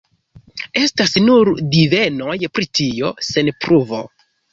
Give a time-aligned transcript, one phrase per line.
[0.79, 4.01] Estas nur divenoj pri tio, sen pruvo.